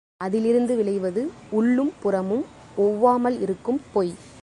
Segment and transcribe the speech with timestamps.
[0.17, 1.21] அதிலிருந்து விளைவது
[1.49, 2.45] உள்ளும் புறமும்
[2.77, 4.13] ஒவ்வாமல் இருக்கும் பொய்.